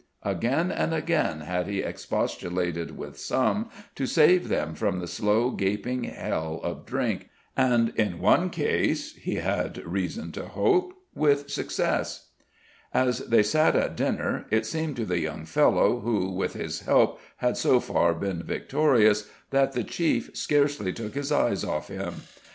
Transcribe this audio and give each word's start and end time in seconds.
Again 0.23 0.71
and 0.71 0.95
again 0.95 1.41
had 1.41 1.67
he 1.67 1.81
expostulated 1.81 2.97
with 2.97 3.19
some, 3.19 3.69
to 3.93 4.07
save 4.07 4.47
them 4.47 4.73
from 4.73 4.97
the 4.97 5.05
slow 5.05 5.51
gaping 5.51 6.05
hell 6.05 6.59
of 6.63 6.87
drink, 6.87 7.29
and 7.55 7.89
in 7.95 8.17
one 8.17 8.49
case, 8.49 9.13
he 9.17 9.35
had 9.35 9.85
reason 9.85 10.31
to 10.31 10.45
hope, 10.47 10.95
with 11.13 11.51
success. 11.51 12.31
As 12.91 13.19
they 13.19 13.43
sat 13.43 13.75
at 13.75 13.95
dinner, 13.95 14.47
it 14.49 14.65
seemed 14.65 14.95
to 14.95 15.05
the 15.05 15.19
young 15.19 15.45
fellow 15.45 15.99
who, 15.99 16.31
with 16.31 16.53
his 16.53 16.79
help, 16.79 17.19
had 17.37 17.55
so 17.55 17.79
far 17.79 18.15
been 18.15 18.41
victorious, 18.41 19.29
that 19.51 19.73
the 19.73 19.83
chief 19.83 20.35
scarcely 20.35 20.91
took 20.91 21.13
his 21.13 21.31
eyes 21.31 21.63
off 21.63 21.89
him. 21.89 22.23